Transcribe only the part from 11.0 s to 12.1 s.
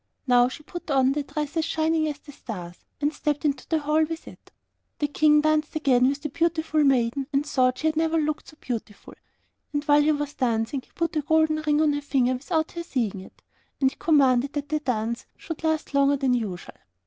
a gold ring on her